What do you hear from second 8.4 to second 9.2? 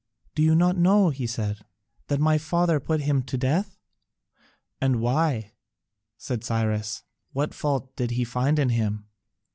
in him?"